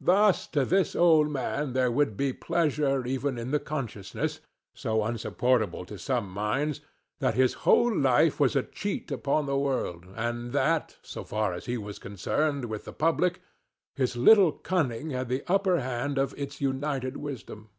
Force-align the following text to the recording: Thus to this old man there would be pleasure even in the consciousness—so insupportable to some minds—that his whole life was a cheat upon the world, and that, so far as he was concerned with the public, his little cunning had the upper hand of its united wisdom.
Thus 0.00 0.46
to 0.54 0.64
this 0.64 0.94
old 0.94 1.28
man 1.28 1.72
there 1.72 1.90
would 1.90 2.16
be 2.16 2.32
pleasure 2.32 3.04
even 3.04 3.38
in 3.38 3.50
the 3.50 3.58
consciousness—so 3.58 5.04
insupportable 5.04 5.84
to 5.86 5.98
some 5.98 6.28
minds—that 6.30 7.34
his 7.34 7.54
whole 7.66 7.92
life 7.92 8.38
was 8.38 8.54
a 8.54 8.62
cheat 8.62 9.10
upon 9.10 9.46
the 9.46 9.58
world, 9.58 10.06
and 10.14 10.52
that, 10.52 10.96
so 11.02 11.24
far 11.24 11.54
as 11.54 11.66
he 11.66 11.76
was 11.76 11.98
concerned 11.98 12.66
with 12.66 12.84
the 12.84 12.92
public, 12.92 13.42
his 13.96 14.14
little 14.14 14.52
cunning 14.52 15.10
had 15.10 15.28
the 15.28 15.42
upper 15.48 15.80
hand 15.80 16.18
of 16.18 16.32
its 16.38 16.60
united 16.60 17.16
wisdom. 17.16 17.70